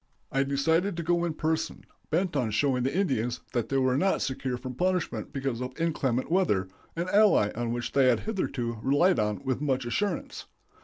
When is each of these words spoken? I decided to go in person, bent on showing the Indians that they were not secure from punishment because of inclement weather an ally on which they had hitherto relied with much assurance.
I 0.31 0.41
decided 0.41 0.97
to 0.97 1.03
go 1.03 1.25
in 1.25 1.35
person, 1.35 1.83
bent 2.09 2.35
on 2.35 2.49
showing 2.49 2.81
the 2.81 2.97
Indians 2.97 3.41
that 3.53 3.69
they 3.69 3.77
were 3.77 3.99
not 3.99 4.23
secure 4.23 4.57
from 4.57 4.73
punishment 4.73 5.31
because 5.31 5.61
of 5.61 5.79
inclement 5.79 6.31
weather 6.31 6.69
an 6.95 7.07
ally 7.09 7.51
on 7.53 7.71
which 7.71 7.91
they 7.91 8.07
had 8.07 8.21
hitherto 8.21 8.79
relied 8.81 9.45
with 9.45 9.61
much 9.61 9.85
assurance. 9.85 10.47